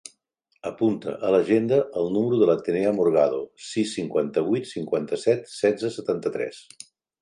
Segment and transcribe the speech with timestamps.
[0.69, 6.65] Apunta a l'agenda el número de l'Atenea Morgado: sis, cinquanta-vuit, cinquanta-set, setze, setanta-tres.